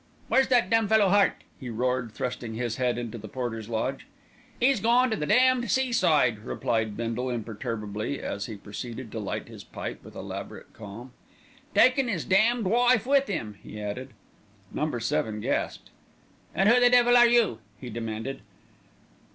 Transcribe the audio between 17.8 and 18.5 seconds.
demanded.